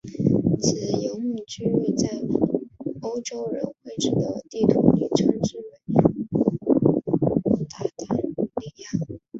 [0.59, 2.09] 其游牧区域在
[3.03, 6.01] 欧洲人绘制的地图里称之为
[7.67, 8.15] 鞑靼
[8.57, 9.19] 利亚。